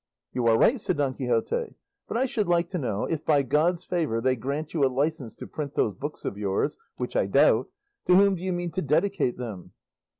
[0.33, 1.75] "You are right," said Don Quixote;
[2.07, 5.35] "but I should like to know, if by God's favour they grant you a licence
[5.35, 7.67] to print those books of yours which I doubt
[8.05, 9.73] to whom do you mean to dedicate them?"